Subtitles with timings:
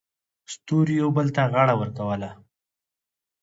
[0.53, 2.29] ستورو یو بل ته غاړه ورکوله.